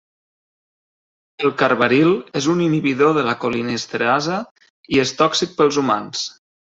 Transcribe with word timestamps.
El 1.47 1.51
carbaril 1.57 2.15
és 2.41 2.47
un 2.53 2.63
inhibidor 2.67 3.13
de 3.17 3.25
la 3.27 3.35
colinesterasa 3.43 4.39
i 4.97 5.03
és 5.05 5.13
tòxic 5.21 5.53
pels 5.61 5.79
humans. 5.83 6.25